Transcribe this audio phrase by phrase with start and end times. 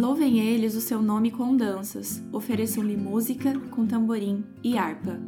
[0.00, 5.20] Louvem eles o seu nome com danças, ofereçam-lhe música com tamborim e harpa.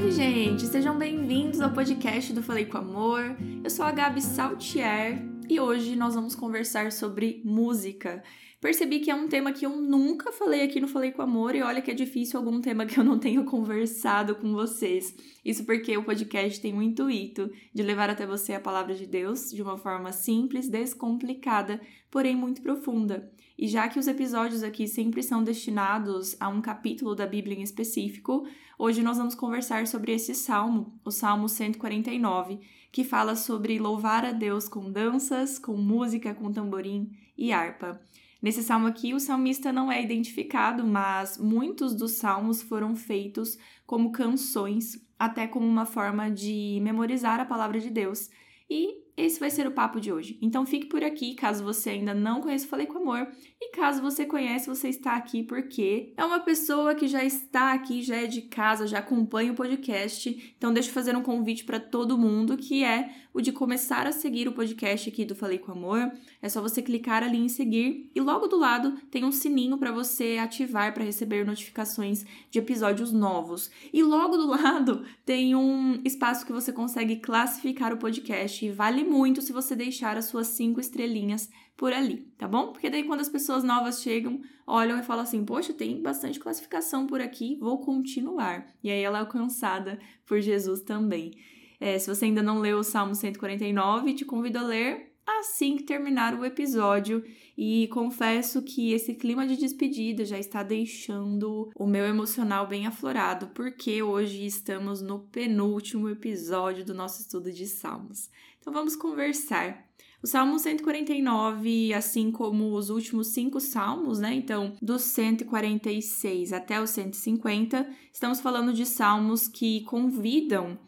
[0.00, 3.36] Oi, gente, sejam bem-vindos ao podcast do Falei com Amor.
[3.64, 8.22] Eu sou a Gabi Saltier e hoje nós vamos conversar sobre música
[8.60, 11.62] percebi que é um tema que eu nunca falei aqui no Falei com Amor e
[11.62, 15.14] olha que é difícil algum tema que eu não tenho conversado com vocês.
[15.44, 19.50] Isso porque o podcast tem o intuito de levar até você a palavra de Deus
[19.50, 21.80] de uma forma simples, descomplicada,
[22.10, 23.32] porém muito profunda.
[23.60, 27.62] E já que os episódios aqui sempre são destinados a um capítulo da Bíblia em
[27.62, 28.46] específico,
[28.78, 32.58] hoje nós vamos conversar sobre esse salmo, o Salmo 149,
[32.90, 38.00] que fala sobre louvar a Deus com danças, com música, com tamborim e harpa.
[38.40, 44.10] Nesse salmo aqui, o salmista não é identificado, mas muitos dos salmos foram feitos como
[44.10, 48.30] canções, até como uma forma de memorizar a palavra de Deus.
[48.70, 50.38] E esse vai ser o papo de hoje.
[50.40, 53.26] Então fique por aqui, caso você ainda não conheça Falei com Amor.
[53.60, 58.02] E caso você conhece, você está aqui porque é uma pessoa que já está aqui,
[58.02, 60.54] já é de casa, já acompanha o podcast.
[60.56, 64.12] Então deixa eu fazer um convite para todo mundo, que é o de começar a
[64.12, 66.10] seguir o podcast aqui do Falei com Amor.
[66.42, 69.92] É só você clicar ali em seguir e logo do lado tem um sininho para
[69.92, 73.70] você ativar para receber notificações de episódios novos.
[73.92, 79.04] E logo do lado tem um espaço que você consegue classificar o podcast e vale
[79.04, 82.72] muito se você deixar as suas cinco estrelinhas por ali, tá bom?
[82.72, 87.06] Porque daí quando as pessoas novas chegam, olham e falam assim: "Poxa, tem bastante classificação
[87.06, 88.66] por aqui, vou continuar".
[88.84, 91.32] E aí ela é alcançada por Jesus também.
[91.80, 95.84] É, se você ainda não leu o Salmo 149, te convido a ler assim que
[95.84, 97.24] terminar o episódio.
[97.56, 103.48] E confesso que esse clima de despedida já está deixando o meu emocional bem aflorado,
[103.48, 108.30] porque hoje estamos no penúltimo episódio do nosso estudo de Salmos.
[108.58, 109.86] Então vamos conversar.
[110.22, 114.34] O Salmo 149, assim como os últimos cinco salmos, né?
[114.34, 120.78] Então, dos 146 até os 150, estamos falando de salmos que convidam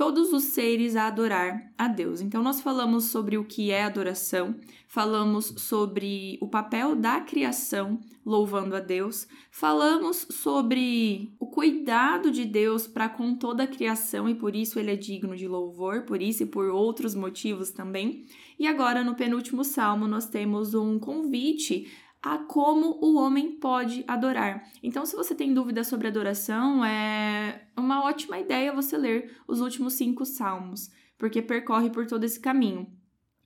[0.00, 2.22] todos os seres a adorar a Deus.
[2.22, 4.54] Então, nós falamos sobre o que é adoração,
[4.88, 12.86] falamos sobre o papel da criação louvando a Deus, falamos sobre o cuidado de Deus
[12.86, 16.44] para com toda a criação e por isso ele é digno de louvor, por isso
[16.44, 18.24] e por outros motivos também.
[18.58, 24.68] E agora, no penúltimo salmo, nós temos um convite a como o homem pode adorar.
[24.82, 29.94] Então, se você tem dúvidas sobre adoração, é uma ótima ideia você ler os últimos
[29.94, 32.86] cinco salmos, porque percorre por todo esse caminho.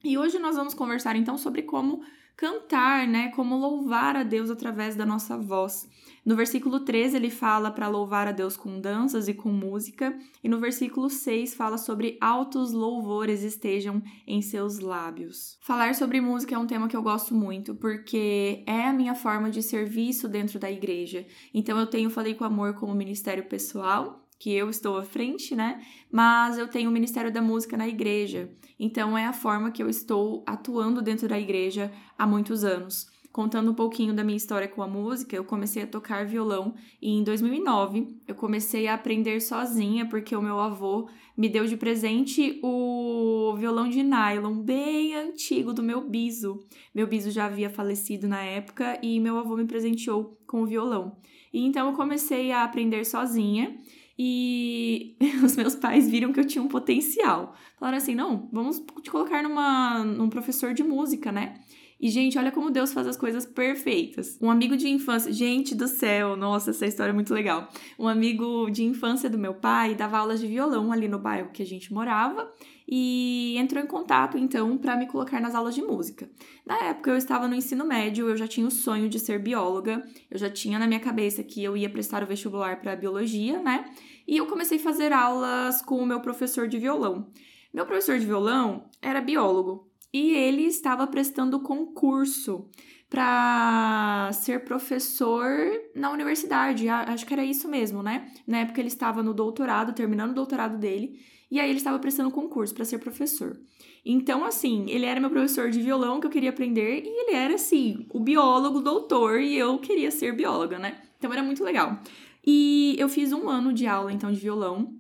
[0.03, 2.03] E hoje nós vamos conversar então sobre como
[2.37, 3.29] cantar, né?
[3.29, 5.89] Como louvar a Deus através da nossa voz.
[6.25, 10.49] No versículo 13 ele fala para louvar a Deus com danças e com música, e
[10.49, 15.59] no versículo 6 fala sobre altos louvores estejam em seus lábios.
[15.61, 19.51] Falar sobre música é um tema que eu gosto muito, porque é a minha forma
[19.51, 21.27] de serviço dentro da igreja.
[21.53, 25.81] Então eu tenho Falei com Amor como ministério pessoal, que eu estou à frente, né?
[26.11, 28.51] Mas eu tenho o Ministério da Música na igreja.
[28.79, 33.13] Então é a forma que eu estou atuando dentro da igreja há muitos anos.
[33.35, 36.73] Contando um pouquinho da minha história com a música, eu comecei a tocar violão
[37.03, 41.77] e em 2009 eu comecei a aprender sozinha porque o meu avô me deu de
[41.77, 46.65] presente o violão de nylon bem antigo do meu biso.
[46.95, 51.17] Meu biso já havia falecido na época e meu avô me presenteou com o violão.
[51.53, 53.77] E então eu comecei a aprender sozinha
[54.19, 57.55] e os meus pais viram que eu tinha um potencial.
[57.79, 61.55] Falaram assim: não, vamos te colocar numa, num professor de música, né?
[62.01, 64.37] E, gente, olha como Deus faz as coisas perfeitas.
[64.43, 67.69] Um amigo de infância, gente do céu, nossa, essa história é muito legal.
[67.99, 71.63] Um amigo de infância do meu pai dava aulas de violão ali no bairro que
[71.63, 72.51] a gente morava
[72.87, 76.29] e entrou em contato então para me colocar nas aulas de música.
[76.67, 80.05] Na época eu estava no ensino médio, eu já tinha o sonho de ser bióloga,
[80.31, 83.85] eu já tinha na minha cabeça que eu ia prestar o vestibular para biologia, né?
[84.27, 87.31] E eu comecei a fazer aulas com o meu professor de violão.
[87.73, 92.71] Meu professor de violão era biólogo e ele estava prestando concurso
[93.11, 95.49] para ser professor
[95.95, 96.89] na universidade.
[96.89, 98.29] Acho que era isso mesmo, né?
[98.47, 101.21] Na época ele estava no doutorado, terminando o doutorado dele,
[101.55, 103.57] e aí ele estava prestando concurso para ser professor.
[104.05, 107.55] Então, assim, ele era meu professor de violão que eu queria aprender e ele era,
[107.55, 111.01] assim, o biólogo doutor e eu queria ser bióloga, né?
[111.17, 112.01] Então era muito legal.
[112.45, 114.97] E eu fiz um ano de aula, então, de violão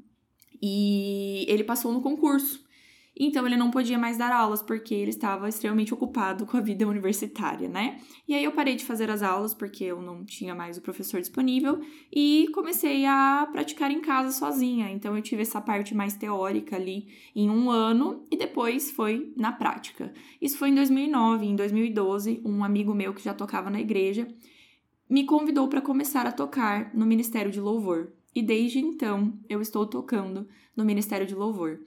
[0.62, 2.64] e ele passou no concurso.
[3.18, 6.86] Então ele não podia mais dar aulas porque ele estava extremamente ocupado com a vida
[6.86, 8.00] universitária, né?
[8.26, 11.20] E aí eu parei de fazer as aulas porque eu não tinha mais o professor
[11.20, 11.80] disponível
[12.12, 14.90] e comecei a praticar em casa sozinha.
[14.90, 17.06] Então eu tive essa parte mais teórica ali
[17.36, 20.12] em um ano e depois foi na prática.
[20.42, 24.26] Isso foi em 2009, em 2012, um amigo meu que já tocava na igreja
[25.08, 28.12] me convidou para começar a tocar no Ministério de Louvor.
[28.34, 31.78] E desde então eu estou tocando no Ministério de Louvor.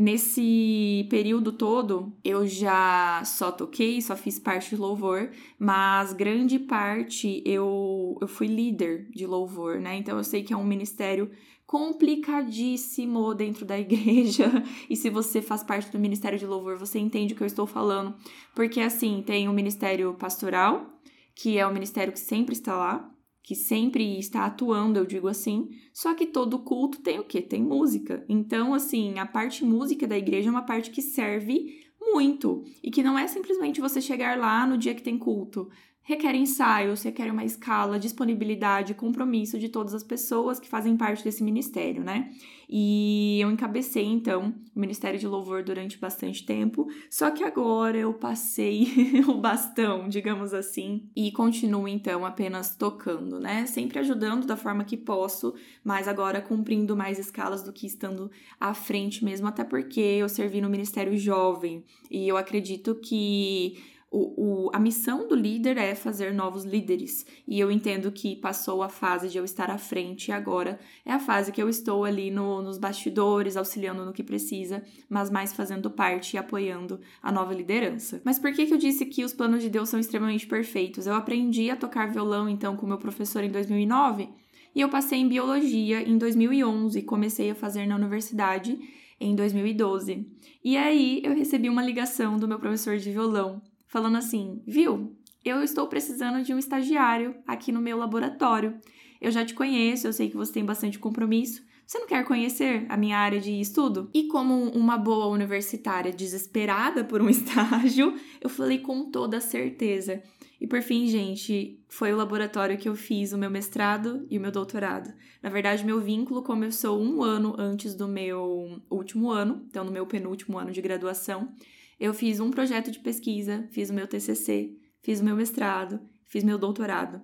[0.00, 7.42] Nesse período todo, eu já só toquei, só fiz parte de louvor, mas grande parte
[7.44, 9.96] eu, eu fui líder de louvor, né?
[9.96, 11.28] Então eu sei que é um ministério
[11.66, 14.62] complicadíssimo dentro da igreja.
[14.88, 17.66] E se você faz parte do ministério de louvor, você entende o que eu estou
[17.66, 18.14] falando.
[18.54, 20.86] Porque assim, tem o ministério pastoral,
[21.34, 23.10] que é o ministério que sempre está lá,
[23.42, 27.40] que sempre está atuando, eu digo assim, só que todo culto tem o quê?
[27.40, 28.24] Tem música.
[28.28, 33.02] Então, assim, a parte música da igreja é uma parte que serve muito e que
[33.02, 35.70] não é simplesmente você chegar lá no dia que tem culto
[36.08, 41.44] requer ensaios, requer uma escala, disponibilidade, compromisso de todas as pessoas que fazem parte desse
[41.44, 42.30] ministério, né?
[42.66, 48.14] E eu encabecei então o Ministério de Louvor durante bastante tempo, só que agora eu
[48.14, 48.86] passei
[49.28, 53.66] o bastão, digamos assim, e continuo então apenas tocando, né?
[53.66, 55.54] Sempre ajudando da forma que posso,
[55.84, 60.62] mas agora cumprindo mais escalas do que estando à frente mesmo, até porque eu servi
[60.62, 63.76] no Ministério Jovem e eu acredito que
[64.10, 67.26] o, o, a missão do líder é fazer novos líderes.
[67.46, 71.12] E eu entendo que passou a fase de eu estar à frente e agora é
[71.12, 75.52] a fase que eu estou ali no, nos bastidores, auxiliando no que precisa, mas mais
[75.52, 78.22] fazendo parte e apoiando a nova liderança.
[78.24, 81.06] Mas por que, que eu disse que os planos de Deus são extremamente perfeitos?
[81.06, 84.28] Eu aprendi a tocar violão então com meu professor em 2009
[84.74, 88.78] e eu passei em biologia em 2011 e comecei a fazer na universidade
[89.20, 90.26] em 2012.
[90.64, 95.62] E aí eu recebi uma ligação do meu professor de violão falando assim: viu, eu
[95.62, 98.78] estou precisando de um estagiário aqui no meu laboratório.
[99.20, 101.66] Eu já te conheço, eu sei que você tem bastante compromisso.
[101.84, 104.10] Você não quer conhecer a minha área de estudo?
[104.12, 110.22] E como uma boa universitária desesperada por um estágio, eu falei com toda certeza.
[110.60, 114.40] E por fim, gente, foi o laboratório que eu fiz o meu mestrado e o
[114.40, 115.12] meu doutorado.
[115.42, 120.04] Na verdade, meu vínculo começou um ano antes do meu último ano, então no meu
[120.04, 121.54] penúltimo ano de graduação.
[121.98, 126.44] Eu fiz um projeto de pesquisa, fiz o meu TCC, fiz o meu mestrado, fiz
[126.44, 127.20] meu doutorado.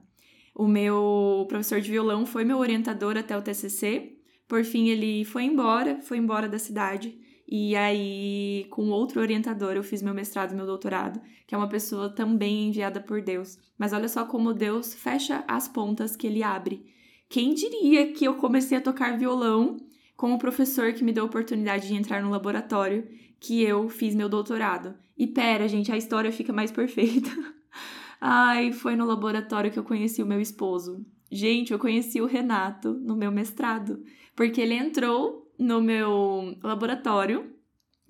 [0.54, 4.16] O meu professor de violão foi meu orientador até o TCC.
[4.46, 7.18] Por fim, ele foi embora, foi embora da cidade.
[7.46, 12.08] E aí, com outro orientador, eu fiz meu mestrado meu doutorado, que é uma pessoa
[12.08, 13.58] também enviada por Deus.
[13.76, 16.86] Mas olha só como Deus fecha as pontas que ele abre.
[17.28, 19.76] Quem diria que eu comecei a tocar violão
[20.16, 23.08] com o professor que me deu a oportunidade de entrar no laboratório
[23.44, 24.94] que eu fiz meu doutorado.
[25.18, 27.30] E pera, gente, a história fica mais perfeita.
[28.18, 31.04] Ai, foi no laboratório que eu conheci o meu esposo.
[31.30, 34.02] Gente, eu conheci o Renato no meu mestrado,
[34.34, 37.52] porque ele entrou no meu laboratório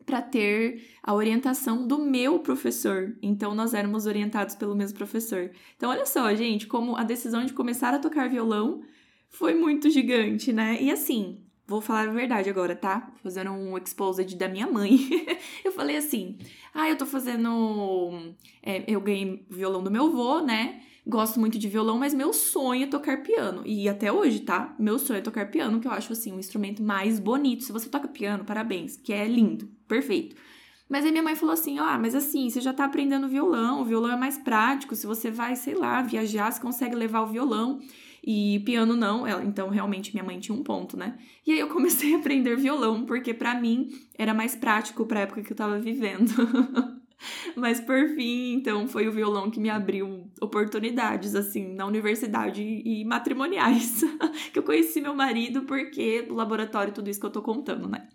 [0.06, 3.16] para ter a orientação do meu professor.
[3.20, 5.50] Então nós éramos orientados pelo mesmo professor.
[5.76, 8.82] Então olha só, gente, como a decisão de começar a tocar violão
[9.28, 10.80] foi muito gigante, né?
[10.80, 13.10] E assim, Vou falar a verdade agora, tá?
[13.22, 14.98] Fazendo um exposed da minha mãe.
[15.64, 16.36] eu falei assim:
[16.74, 18.34] ah, eu tô fazendo.
[18.62, 20.82] É, eu ganhei violão do meu avô, né?
[21.06, 23.62] Gosto muito de violão, mas meu sonho é tocar piano.
[23.64, 24.74] E até hoje, tá?
[24.78, 27.64] Meu sonho é tocar piano, que eu acho assim um instrumento mais bonito.
[27.64, 30.36] Se você toca piano, parabéns, que é lindo, perfeito.
[30.88, 33.84] Mas aí minha mãe falou assim: ah, mas assim, você já tá aprendendo violão, o
[33.84, 34.94] violão é mais prático.
[34.94, 37.80] Se você vai, sei lá, viajar, você consegue levar o violão.
[38.26, 41.18] E piano não, então realmente minha mãe tinha um ponto, né?
[41.46, 45.42] E aí eu comecei a aprender violão, porque para mim era mais prático para época
[45.42, 46.32] que eu tava vivendo.
[47.56, 53.04] Mas por fim, então, foi o violão que me abriu oportunidades, assim, na universidade e
[53.04, 54.02] matrimoniais.
[54.52, 58.08] que eu conheci meu marido porque do laboratório, tudo isso que eu tô contando, né?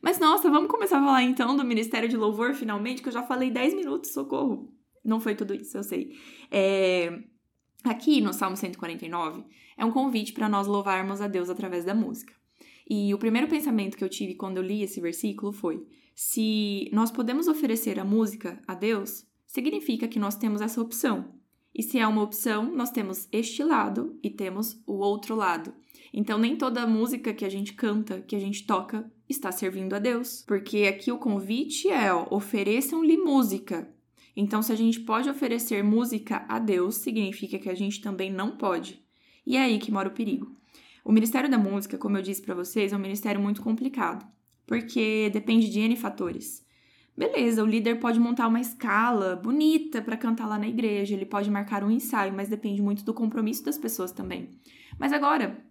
[0.00, 3.22] Mas nossa, vamos começar a falar então do Ministério de Louvor, finalmente, que eu já
[3.22, 4.72] falei 10 minutos, socorro.
[5.04, 6.12] Não foi tudo isso, eu sei.
[6.50, 7.18] É,
[7.84, 9.44] Aqui no Salmo 149
[9.76, 12.34] é um convite para nós louvarmos a Deus através da música.
[12.88, 17.10] E o primeiro pensamento que eu tive quando eu li esse versículo foi: se nós
[17.10, 21.32] podemos oferecer a música a Deus, significa que nós temos essa opção.
[21.74, 25.72] E se é uma opção, nós temos este lado e temos o outro lado.
[26.12, 29.98] Então, nem toda música que a gente canta, que a gente toca, está servindo a
[29.98, 30.42] Deus.
[30.46, 33.88] Porque aqui o convite é: ofereçam-lhe música.
[34.40, 38.56] Então, se a gente pode oferecer música a Deus, significa que a gente também não
[38.56, 39.04] pode.
[39.44, 40.56] E é aí que mora o perigo.
[41.04, 44.24] O Ministério da Música, como eu disse para vocês, é um ministério muito complicado,
[44.64, 46.64] porque depende de N fatores.
[47.16, 51.50] Beleza, o líder pode montar uma escala bonita para cantar lá na igreja, ele pode
[51.50, 54.50] marcar um ensaio, mas depende muito do compromisso das pessoas também.
[55.00, 55.64] Mas agora,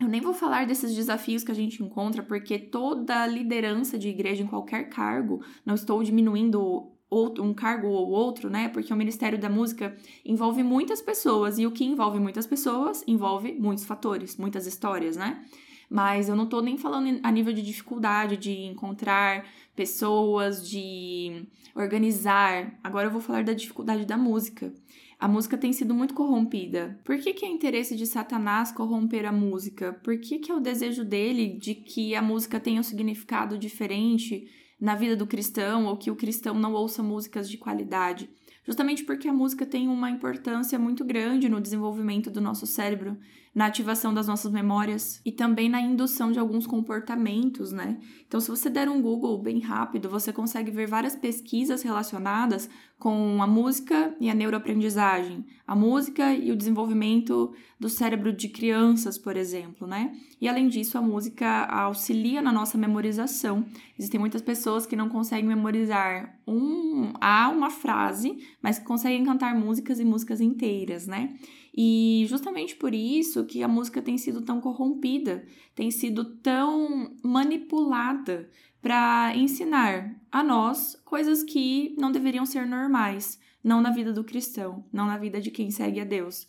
[0.00, 4.42] eu nem vou falar desses desafios que a gente encontra, porque toda liderança de igreja
[4.42, 8.68] em qualquer cargo, não estou diminuindo outro, um cargo ou outro, né?
[8.68, 13.52] Porque o Ministério da Música envolve muitas pessoas e o que envolve muitas pessoas envolve
[13.52, 15.44] muitos fatores, muitas histórias, né?
[15.88, 22.78] Mas eu não tô nem falando a nível de dificuldade de encontrar pessoas, de organizar.
[22.82, 24.72] Agora eu vou falar da dificuldade da música.
[25.18, 26.98] A música tem sido muito corrompida.
[27.04, 29.92] Por que, que é interesse de Satanás corromper a música?
[30.02, 34.48] Por que, que é o desejo dele de que a música tenha um significado diferente
[34.80, 38.28] na vida do cristão ou que o cristão não ouça músicas de qualidade?
[38.64, 43.18] Justamente porque a música tem uma importância muito grande no desenvolvimento do nosso cérebro
[43.54, 47.98] na ativação das nossas memórias e também na indução de alguns comportamentos, né?
[48.26, 52.68] Então, se você der um Google bem rápido, você consegue ver várias pesquisas relacionadas
[52.98, 59.18] com a música e a neuroaprendizagem, a música e o desenvolvimento do cérebro de crianças,
[59.18, 60.12] por exemplo, né?
[60.40, 63.64] E além disso, a música auxilia na nossa memorização.
[63.96, 70.00] Existem muitas pessoas que não conseguem memorizar um a uma frase, mas conseguem cantar músicas
[70.00, 71.34] e músicas inteiras, né?
[71.76, 78.48] E justamente por isso que a música tem sido tão corrompida, tem sido tão manipulada
[78.80, 84.84] para ensinar a nós coisas que não deveriam ser normais, não na vida do cristão,
[84.92, 86.46] não na vida de quem segue a Deus.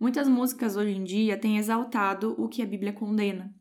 [0.00, 3.54] Muitas músicas hoje em dia têm exaltado o que a Bíblia condena.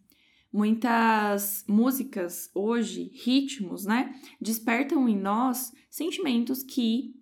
[0.52, 7.14] Muitas músicas hoje, ritmos, né, despertam em nós sentimentos que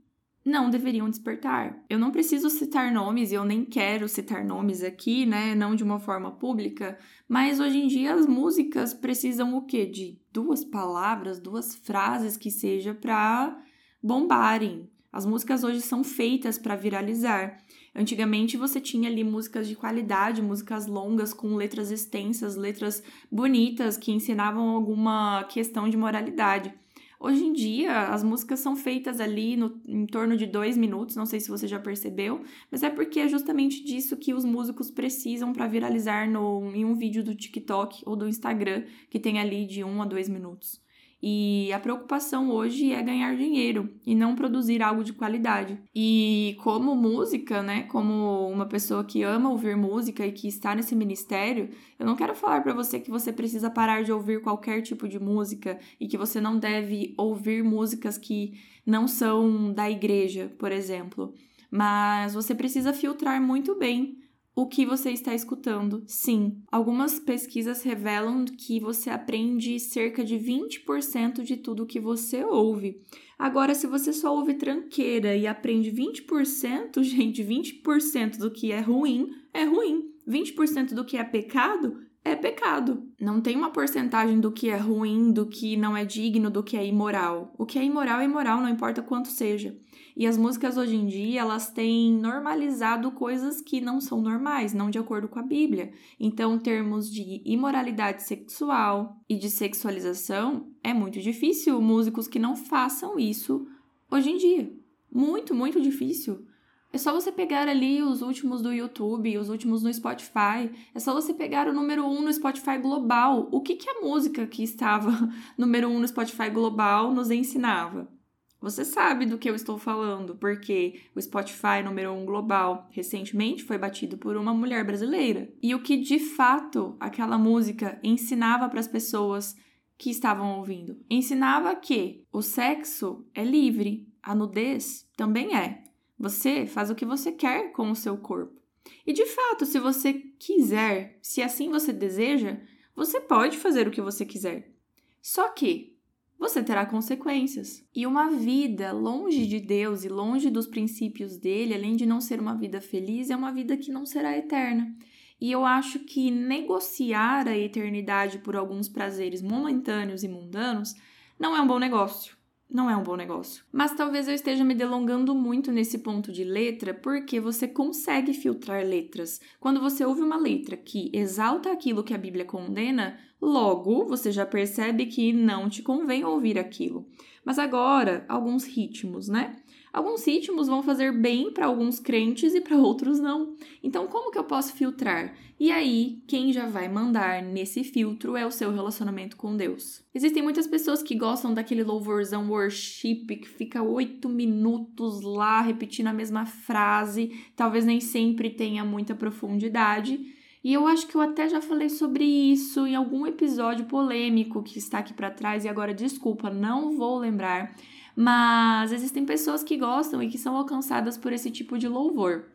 [0.43, 1.83] não deveriam despertar.
[1.89, 5.53] Eu não preciso citar nomes e eu nem quero citar nomes aqui, né?
[5.53, 6.97] Não de uma forma pública,
[7.29, 9.85] mas hoje em dia as músicas precisam o quê?
[9.85, 13.55] De duas palavras, duas frases que seja para
[14.01, 14.89] bombarem.
[15.13, 17.57] As músicas hoje são feitas para viralizar.
[17.93, 24.11] Antigamente você tinha ali músicas de qualidade, músicas longas com letras extensas, letras bonitas que
[24.11, 26.73] ensinavam alguma questão de moralidade.
[27.23, 31.27] Hoje em dia, as músicas são feitas ali no, em torno de dois minutos, não
[31.27, 35.53] sei se você já percebeu, mas é porque é justamente disso que os músicos precisam
[35.53, 39.83] para viralizar no, em um vídeo do TikTok ou do Instagram, que tem ali de
[39.83, 40.81] um a dois minutos.
[41.21, 45.79] E a preocupação hoje é ganhar dinheiro e não produzir algo de qualidade.
[45.93, 50.95] E como música, né, como uma pessoa que ama ouvir música e que está nesse
[50.95, 55.07] ministério, eu não quero falar para você que você precisa parar de ouvir qualquer tipo
[55.07, 58.53] de música e que você não deve ouvir músicas que
[58.85, 61.35] não são da igreja, por exemplo.
[61.69, 64.17] Mas você precisa filtrar muito bem
[64.55, 66.03] o que você está escutando.
[66.05, 73.01] Sim, algumas pesquisas revelam que você aprende cerca de 20% de tudo que você ouve.
[73.39, 79.29] Agora, se você só ouve tranqueira e aprende 20%, gente, 20% do que é ruim
[79.53, 80.11] é ruim.
[80.27, 83.03] 20% do que é pecado é pecado.
[83.19, 86.77] Não tem uma porcentagem do que é ruim, do que não é digno, do que
[86.77, 87.53] é imoral.
[87.57, 89.75] O que é imoral é imoral, não importa quanto seja.
[90.21, 94.91] E as músicas hoje em dia, elas têm normalizado coisas que não são normais, não
[94.91, 95.91] de acordo com a Bíblia.
[96.19, 103.17] Então, termos de imoralidade sexual e de sexualização, é muito difícil músicos que não façam
[103.17, 103.67] isso
[104.11, 104.71] hoje em dia.
[105.11, 106.45] Muito, muito difícil.
[106.93, 110.69] É só você pegar ali os últimos do YouTube, os últimos no Spotify.
[110.93, 113.49] É só você pegar o número 1 um no Spotify global.
[113.51, 115.11] O que, que a música que estava
[115.57, 118.20] número 1 um no Spotify global nos ensinava?
[118.61, 123.63] Você sabe do que eu estou falando, porque o Spotify número 1 um global recentemente
[123.63, 125.51] foi batido por uma mulher brasileira.
[125.63, 129.55] E o que de fato aquela música ensinava para as pessoas
[129.97, 130.95] que estavam ouvindo?
[131.09, 135.83] Ensinava que o sexo é livre, a nudez também é.
[136.19, 138.61] Você faz o que você quer com o seu corpo.
[139.07, 142.59] E de fato, se você quiser, se assim você deseja,
[142.95, 144.71] você pode fazer o que você quiser.
[145.19, 145.97] Só que
[146.41, 147.87] você terá consequências.
[147.95, 152.39] E uma vida longe de Deus e longe dos princípios dele, além de não ser
[152.39, 154.91] uma vida feliz, é uma vida que não será eterna.
[155.39, 160.95] E eu acho que negociar a eternidade por alguns prazeres momentâneos e mundanos
[161.39, 162.35] não é um bom negócio.
[162.71, 163.65] Não é um bom negócio.
[163.71, 168.85] Mas talvez eu esteja me delongando muito nesse ponto de letra, porque você consegue filtrar
[168.85, 169.41] letras.
[169.59, 174.45] Quando você ouve uma letra que exalta aquilo que a Bíblia condena, Logo, você já
[174.45, 177.07] percebe que não te convém ouvir aquilo.
[177.43, 179.55] Mas agora, alguns ritmos, né?
[179.93, 183.55] Alguns ritmos vão fazer bem para alguns crentes e para outros não.
[183.83, 185.33] Então, como que eu posso filtrar?
[185.59, 190.03] E aí, quem já vai mandar nesse filtro é o seu relacionamento com Deus.
[190.13, 196.13] Existem muitas pessoas que gostam daquele louvorzão worship que fica oito minutos lá repetindo a
[196.13, 200.19] mesma frase, talvez nem sempre tenha muita profundidade.
[200.63, 204.77] E eu acho que eu até já falei sobre isso em algum episódio polêmico que
[204.77, 207.75] está aqui para trás e agora desculpa, não vou lembrar.
[208.15, 212.45] Mas existem pessoas que gostam e que são alcançadas por esse tipo de louvor.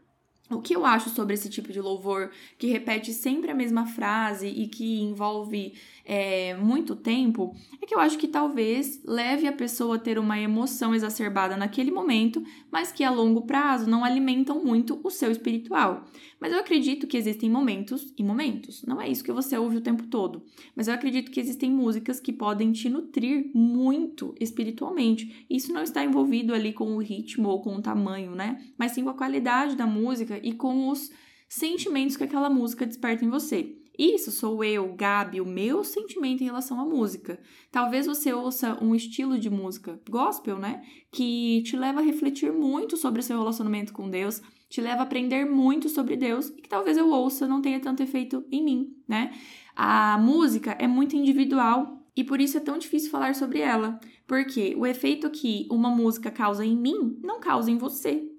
[0.48, 4.46] O que eu acho sobre esse tipo de louvor que repete sempre a mesma frase
[4.46, 5.75] e que envolve
[6.06, 10.38] é, muito tempo, é que eu acho que talvez leve a pessoa a ter uma
[10.38, 16.04] emoção exacerbada naquele momento, mas que a longo prazo não alimentam muito o seu espiritual.
[16.40, 18.84] Mas eu acredito que existem momentos e momentos.
[18.84, 20.44] Não é isso que você ouve o tempo todo.
[20.76, 25.44] Mas eu acredito que existem músicas que podem te nutrir muito espiritualmente.
[25.50, 28.62] Isso não está envolvido ali com o ritmo ou com o tamanho, né?
[28.78, 31.10] Mas sim com a qualidade da música e com os
[31.48, 33.75] sentimentos que aquela música desperta em você.
[33.99, 37.41] Isso sou eu, Gabi, o meu sentimento em relação à música.
[37.71, 40.83] Talvez você ouça um estilo de música gospel, né?
[41.11, 45.47] Que te leva a refletir muito sobre seu relacionamento com Deus, te leva a aprender
[45.47, 49.33] muito sobre Deus e que talvez eu ouça não tenha tanto efeito em mim, né?
[49.75, 54.75] A música é muito individual e por isso é tão difícil falar sobre ela, porque
[54.76, 58.31] o efeito que uma música causa em mim não causa em você.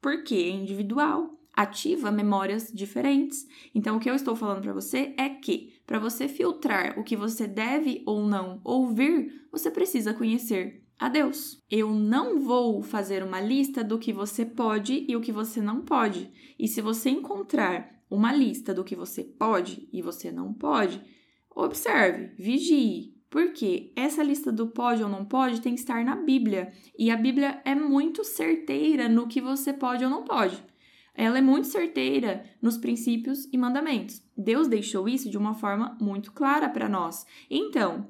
[0.00, 3.48] Porque é individual ativa memórias diferentes.
[3.74, 7.16] Então, o que eu estou falando para você é que, para você filtrar o que
[7.16, 11.62] você deve ou não ouvir, você precisa conhecer a Deus.
[11.70, 15.80] Eu não vou fazer uma lista do que você pode e o que você não
[15.80, 16.30] pode.
[16.58, 21.02] E se você encontrar uma lista do que você pode e você não pode,
[21.54, 23.14] observe, vigie.
[23.28, 26.72] Porque essa lista do pode ou não pode tem que estar na Bíblia.
[26.98, 30.62] E a Bíblia é muito certeira no que você pode ou não pode
[31.16, 34.22] ela é muito certeira nos princípios e mandamentos.
[34.36, 37.26] Deus deixou isso de uma forma muito clara para nós.
[37.50, 38.08] Então,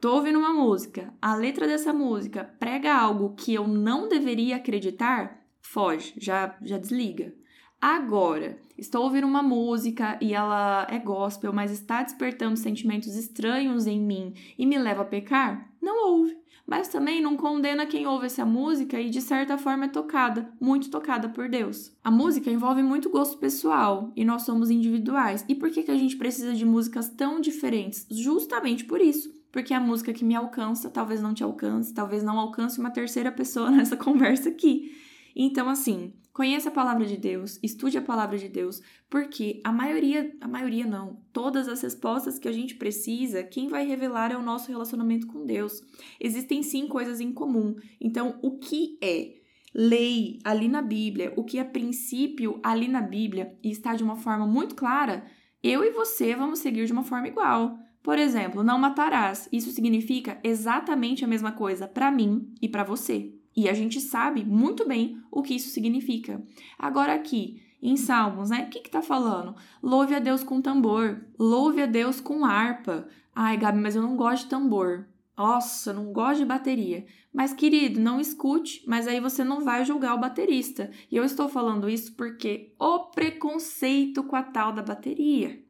[0.00, 5.44] tô ouvindo uma música, a letra dessa música prega algo que eu não deveria acreditar,
[5.60, 7.34] foge, já, já desliga.
[7.80, 14.00] Agora, estou ouvindo uma música e ela é gospel, mas está despertando sentimentos estranhos em
[14.00, 15.70] mim e me leva a pecar?
[15.80, 16.36] Não ouve
[16.68, 20.90] mas também não condena quem ouve essa música e de certa forma é tocada, muito
[20.90, 21.96] tocada por Deus.
[22.04, 25.46] A música envolve muito gosto pessoal e nós somos individuais.
[25.48, 28.06] E por que, que a gente precisa de músicas tão diferentes?
[28.10, 29.32] Justamente por isso.
[29.50, 33.32] Porque a música que me alcança talvez não te alcance, talvez não alcance uma terceira
[33.32, 34.94] pessoa nessa conversa aqui.
[35.34, 40.32] Então, assim, conheça a palavra de Deus, estude a palavra de Deus, porque a maioria,
[40.40, 44.42] a maioria não, todas as respostas que a gente precisa, quem vai revelar é o
[44.42, 45.82] nosso relacionamento com Deus.
[46.20, 47.74] Existem sim coisas em comum.
[48.00, 49.34] Então, o que é
[49.74, 54.14] lei ali na Bíblia, o que é princípio ali na Bíblia e está de uma
[54.14, 55.26] forma muito clara,
[55.60, 57.76] eu e você vamos seguir de uma forma igual.
[58.00, 59.48] Por exemplo, não matarás.
[59.50, 63.37] Isso significa exatamente a mesma coisa para mim e para você.
[63.58, 66.40] E a gente sabe muito bem o que isso significa.
[66.78, 68.66] Agora, aqui, em Salmos, né?
[68.66, 69.56] O que, que tá falando?
[69.82, 73.08] Louve a Deus com tambor, louve a Deus com harpa.
[73.34, 75.08] Ai, Gabi, mas eu não gosto de tambor.
[75.36, 77.04] Nossa, não gosto de bateria.
[77.34, 80.88] Mas, querido, não escute, mas aí você não vai julgar o baterista.
[81.10, 85.60] E eu estou falando isso porque o preconceito com a tal da bateria.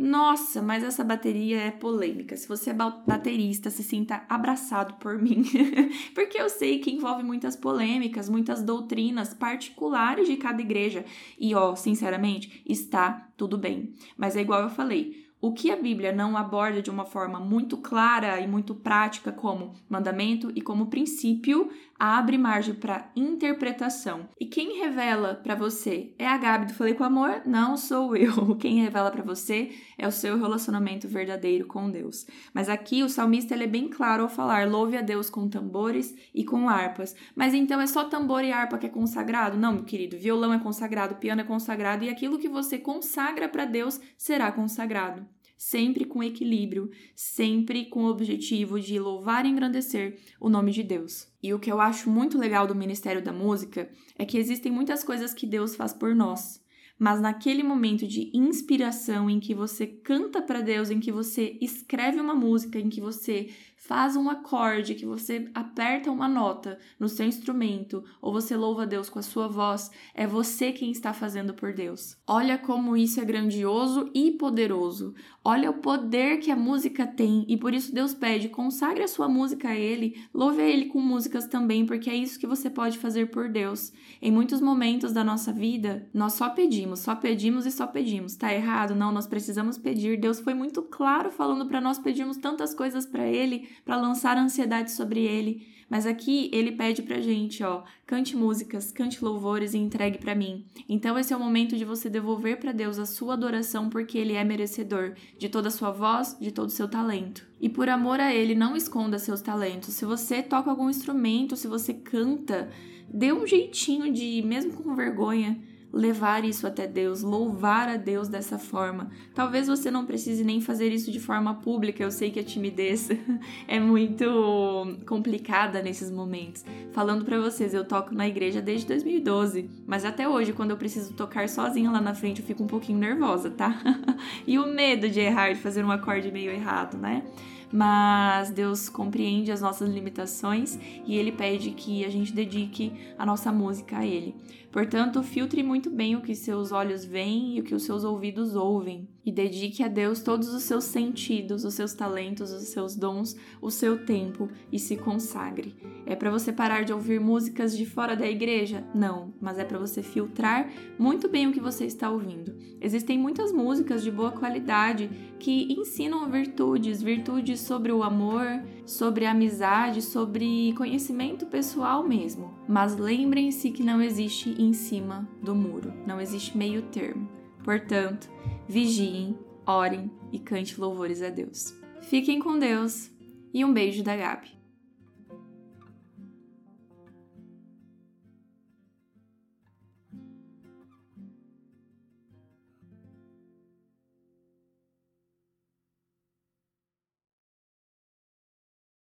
[0.00, 2.36] Nossa, mas essa bateria é polêmica.
[2.36, 5.42] Se você é baterista, se sinta abraçado por mim.
[6.14, 11.04] Porque eu sei que envolve muitas polêmicas, muitas doutrinas particulares de cada igreja.
[11.36, 13.92] E ó, sinceramente, está tudo bem.
[14.16, 17.76] Mas é igual eu falei, o que a Bíblia não aborda de uma forma muito
[17.76, 24.28] clara e muito prática como mandamento e como princípio, abre margem para interpretação.
[24.38, 27.42] E quem revela para você é a Gabi do Falei com Amor?
[27.44, 28.54] Não sou eu.
[28.56, 32.26] Quem revela para você é o seu relacionamento verdadeiro com Deus.
[32.54, 36.14] Mas aqui o salmista ele é bem claro ao falar: louve a Deus com tambores
[36.32, 37.16] e com harpas.
[37.34, 39.58] Mas então é só tambor e harpa que é consagrado?
[39.58, 40.16] Não, meu querido.
[40.16, 45.26] Violão é consagrado, piano é consagrado e aquilo que você consagra para Deus será consagrado
[45.58, 51.26] sempre com equilíbrio, sempre com o objetivo de louvar e engrandecer o nome de Deus.
[51.42, 55.02] E o que eu acho muito legal do Ministério da Música é que existem muitas
[55.02, 56.62] coisas que Deus faz por nós.
[56.98, 62.20] Mas naquele momento de inspiração em que você canta para Deus, em que você escreve
[62.20, 67.24] uma música, em que você faz um acorde, que você aperta uma nota no seu
[67.24, 71.72] instrumento ou você louva Deus com a sua voz, é você quem está fazendo por
[71.72, 72.16] Deus.
[72.26, 75.14] Olha como isso é grandioso e poderoso.
[75.44, 79.28] Olha o poder que a música tem e por isso Deus pede: consagre a sua
[79.28, 82.98] música a Ele, louve a Ele com músicas também, porque é isso que você pode
[82.98, 83.92] fazer por Deus.
[84.20, 88.36] Em muitos momentos da nossa vida, nós só pedimos, só pedimos e só pedimos.
[88.36, 88.94] Tá errado?
[88.94, 90.20] Não, nós precisamos pedir.
[90.20, 94.92] Deus foi muito claro falando para nós pedirmos tantas coisas para Ele, para lançar ansiedade
[94.92, 95.66] sobre Ele.
[95.88, 100.66] Mas aqui ele pede pra gente, ó, cante músicas, cante louvores e entregue para mim.
[100.86, 104.34] Então esse é o momento de você devolver para Deus a sua adoração porque ele
[104.34, 107.46] é merecedor de toda a sua voz, de todo o seu talento.
[107.58, 109.94] E por amor a ele, não esconda seus talentos.
[109.94, 112.68] Se você toca algum instrumento, se você canta,
[113.08, 115.58] dê um jeitinho de, mesmo com vergonha,
[115.92, 119.10] levar isso até Deus, louvar a Deus dessa forma.
[119.34, 123.08] Talvez você não precise nem fazer isso de forma pública, eu sei que a timidez
[123.66, 126.64] é muito complicada nesses momentos.
[126.92, 131.14] Falando para vocês, eu toco na igreja desde 2012, mas até hoje, quando eu preciso
[131.14, 133.80] tocar sozinha lá na frente, eu fico um pouquinho nervosa, tá?
[134.46, 137.24] e o medo de errar, de fazer um acorde meio errado, né?
[137.72, 143.52] mas Deus compreende as nossas limitações e Ele pede que a gente dedique a nossa
[143.52, 144.34] música a Ele.
[144.78, 148.54] Portanto, filtre muito bem o que seus olhos veem e o que os seus ouvidos
[148.54, 153.36] ouvem, e dedique a Deus todos os seus sentidos, os seus talentos, os seus dons,
[153.60, 155.74] o seu tempo e se consagre.
[156.06, 158.84] É para você parar de ouvir músicas de fora da igreja?
[158.94, 162.54] Não, mas é para você filtrar muito bem o que você está ouvindo.
[162.80, 165.10] Existem muitas músicas de boa qualidade
[165.40, 172.54] que ensinam virtudes, virtudes sobre o amor, sobre amizade, sobre conhecimento pessoal mesmo.
[172.66, 177.28] Mas lembrem-se que não existe em cima do muro, não existe meio termo.
[177.62, 178.30] Portanto,
[178.66, 181.74] vigiem, orem e cante louvores a Deus.
[182.00, 183.10] Fiquem com Deus
[183.52, 184.57] e um beijo da Gabi.